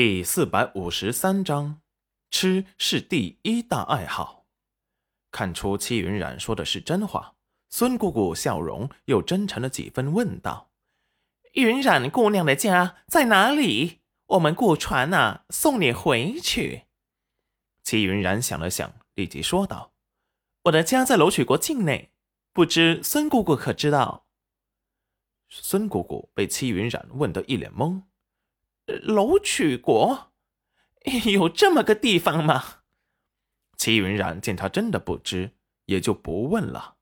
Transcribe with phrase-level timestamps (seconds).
[0.00, 1.80] 第四百五十三章，
[2.30, 4.46] 吃是第一大爱好。
[5.32, 7.34] 看出戚云染说的是真话，
[7.68, 10.70] 孙姑姑笑容又真诚了几分，问道
[11.54, 13.98] ：“云染姑娘的家在哪里？
[14.26, 16.84] 我们雇船啊，送你回去。”
[17.82, 19.94] 戚云染想了想，立即说道
[20.66, 22.12] ：“我的家在楼曲国境内，
[22.52, 24.26] 不知孙姑姑可知道？”
[25.50, 28.02] 孙姑姑被戚云染问得一脸懵。
[29.02, 30.32] 楼曲国，
[31.32, 32.76] 有这么个地方吗？
[33.76, 35.52] 齐云染见他真的不知，
[35.84, 36.96] 也就不问了。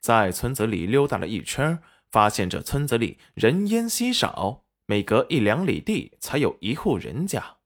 [0.00, 7.58] 在村子里溜达了一圈，发现这村子里人烟稀少，每隔一两里地才有一户人家，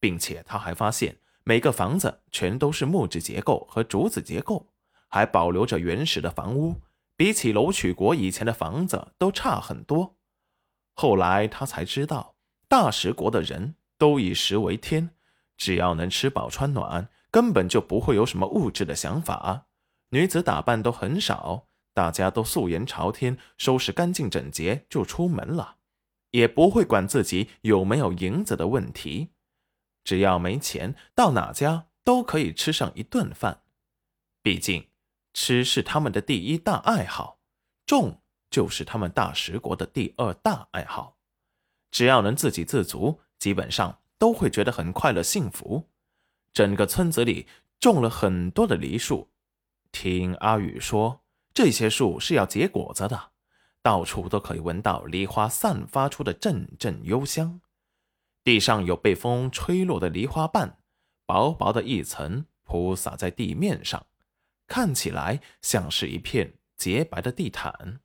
[0.00, 4.72] 并且他还发现每个房子全都是木质结构和竹子结构，
[5.08, 6.80] 还保留着原始的房屋，
[7.14, 10.16] 比起楼曲国以前的房子都差很多。
[10.94, 12.35] 后来他才知道。
[12.68, 15.10] 大食国的人都以食为天，
[15.56, 19.66] 只要能吃饱穿暖，根本就不会有什么物质的想法。
[20.10, 25.76] 女子打扮都很少，大家都素颜朝天，收拾干净整洁就出门了，
[26.30, 29.30] 也不会管自己有没有银子的问题。
[30.04, 33.62] 只要没钱，到哪家都可以吃上一顿饭。
[34.42, 34.88] 毕竟，
[35.34, 37.40] 吃是他们的第一大爱好，
[37.84, 41.15] 种就是他们大食国的第二大爱好。
[41.96, 45.88] 只要能自给自足，基本上都会觉得很快乐幸福。
[46.52, 47.46] 整个村子里
[47.80, 49.30] 种了很多的梨树，
[49.92, 51.22] 听阿宇说，
[51.54, 53.30] 这些树是要结果子的，
[53.80, 57.62] 到处都可以闻到梨花散发出的阵阵幽香。
[58.44, 60.76] 地上有被风吹落的梨花瓣，
[61.24, 64.04] 薄薄的一层铺洒在地面上，
[64.66, 68.00] 看起来像是一片洁白的地毯。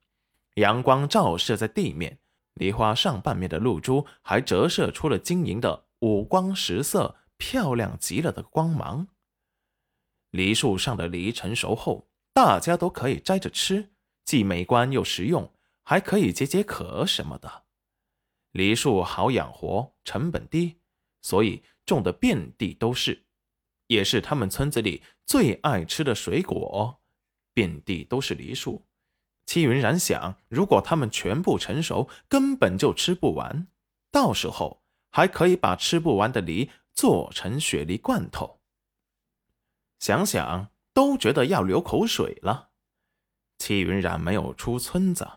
[0.55, 2.19] 阳光照射在地面。
[2.61, 9.07] 梨花上半面的露珠还折射出了晶莹的五光十色、漂亮极了的光芒。
[10.29, 13.89] 梨树上的梨成熟后，大家都可以摘着吃，
[14.23, 15.51] 既美观又实用，
[15.81, 17.63] 还可以解解渴什么的。
[18.51, 20.77] 梨树好养活，成本低，
[21.19, 23.25] 所以种的遍地都是，
[23.87, 27.01] 也是他们村子里最爱吃的水果。
[27.55, 28.85] 遍地都是梨树。
[29.45, 33.67] 戚云染想，如果他们全部成熟，根本就吃不完。
[34.11, 34.81] 到时候
[35.11, 38.59] 还可以把吃不完的梨做成雪梨罐头。
[39.99, 42.69] 想想都觉得要流口水了。
[43.57, 45.27] 戚云染没有出村子，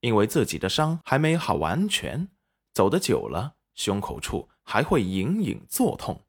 [0.00, 2.28] 因为自己的伤还没好完全，
[2.72, 6.24] 走得久了，胸口处还会隐隐作痛。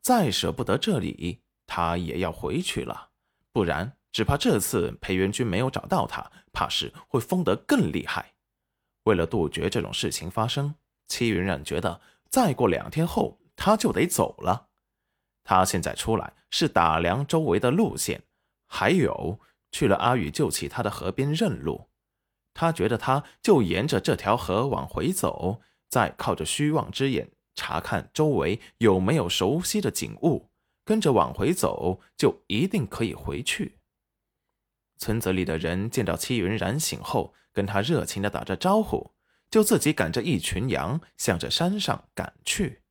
[0.00, 3.10] 再舍不得这里，他也要回去了，
[3.52, 3.96] 不然。
[4.14, 8.34] 只怕这次裴元君没有找到他，怕是会疯得更厉害。
[9.02, 10.76] 为了杜绝这种事情发生，
[11.08, 14.68] 戚云染觉得再过两天后他就得走了。
[15.42, 18.22] 他现在出来是打量周围的路线，
[18.68, 19.40] 还有
[19.72, 21.88] 去了阿宇救起他的河边认路。
[22.54, 25.60] 他觉得他就沿着这条河往回走，
[25.90, 30.50] 再靠着虚妄之眼查看周围有没有熟悉的景物，
[30.84, 33.80] 跟着往回走，就一定可以回去。
[34.96, 39.12] 村子里的人见到戚云染醒后，跟他热情的打着招呼，
[39.50, 42.82] 就自己赶着一群羊向着山上赶去。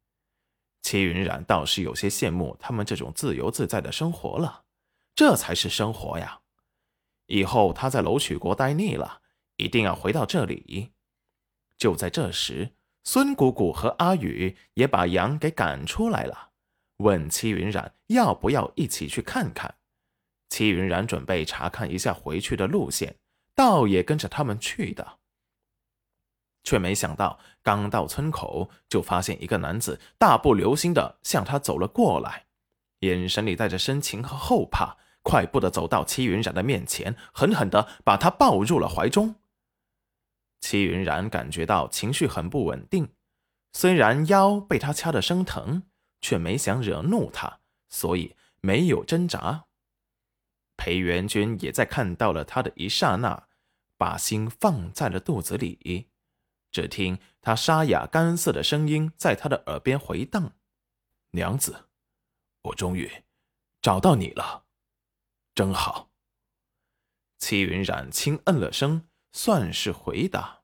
[0.81, 4.65] 戚云染倒是有些羡慕他们这种自由自在的生活了，
[5.15, 6.41] 这才是生活呀！
[7.27, 9.21] 以后他在楼曲国待腻了，
[9.55, 10.91] 一定要回到这里。
[11.77, 12.75] 就在这时，
[13.05, 16.51] 孙姑姑和阿宇也把羊给赶出来了，
[16.97, 19.75] 问戚云染要不要一起去看看。
[20.53, 23.15] 戚云然准备查看一下回去的路线，
[23.55, 25.17] 倒也跟着他们去的，
[26.63, 32.45] 却没想到刚到村口，就发现一个男子大步流星的向他走了过来，
[32.99, 39.33] 眼神里带着深情和后怕，快步的走到戚云然的面前，狠狠的把他抱入了怀中。
[40.61, 43.09] 戚云然感觉到情绪很不稳定，
[43.71, 45.81] 虽然腰被他掐得生疼，
[46.21, 49.65] 却没想惹怒他，所以没有挣扎。
[50.83, 53.47] 裴元君也在看到了他的一刹那，
[53.95, 56.09] 把心放在了肚子里。
[56.71, 60.57] 只听他沙哑干涩的声音在他的耳边回荡
[61.31, 61.87] ：“娘子，
[62.63, 63.09] 我终于
[63.81, 64.65] 找到你了，
[65.55, 66.11] 真好。”
[67.39, 70.63] 戚云染轻嗯了声，算是回答：“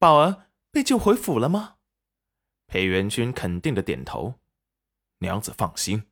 [0.00, 1.76] 宝儿被救回府了吗？”
[2.66, 4.40] 裴元君肯定的点头
[5.20, 6.08] ：“娘子放心，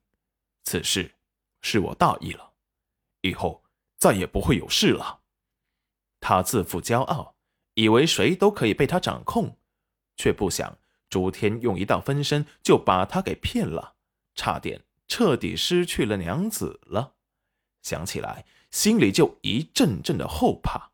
[0.65, 1.15] 此事
[1.63, 2.51] 是我大意了。”
[3.25, 3.65] 以后
[3.97, 5.21] 再也不会有事了。
[6.21, 7.37] 他自负骄傲，
[7.73, 9.57] 以为谁都可以被他掌控，
[10.17, 10.79] 却不想
[11.09, 13.97] 朱天用一道分身就把他给骗了，
[14.35, 17.15] 差点彻底失去了娘子了。
[17.83, 20.93] 想起来，心里就一阵阵的后怕。